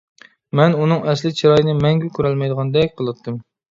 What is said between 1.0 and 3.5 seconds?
ئەسلى چىرايىنى مەڭگۈ كۆرەلمەيدىغاندەك قىلاتتىم.